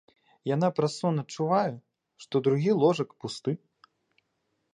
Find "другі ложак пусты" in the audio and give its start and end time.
2.49-3.51